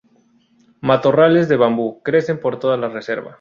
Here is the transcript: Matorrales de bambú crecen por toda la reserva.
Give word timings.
Matorrales 0.81 1.47
de 1.47 1.57
bambú 1.57 2.01
crecen 2.01 2.39
por 2.39 2.57
toda 2.57 2.75
la 2.75 2.89
reserva. 2.89 3.29